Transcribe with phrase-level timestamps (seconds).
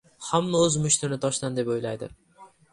[0.27, 2.13] •Hamma o‘z mushtini toshdan deb o‘ylaydi.